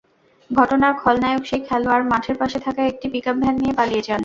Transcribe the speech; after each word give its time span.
ঘটনার 0.51 0.93
খলনায়ক 1.01 1.43
সেই 1.45 1.61
খেলোয়াড় 1.67 2.05
মাঠের 2.11 2.35
পাশে 2.37 2.57
থাকা 2.59 2.81
একটি 2.85 3.05
পিকআপ 3.13 3.37
ভ্যান 3.41 3.55
নিয়ে 3.61 3.77
পালিয়ে 3.79 4.05
যান। 4.07 4.19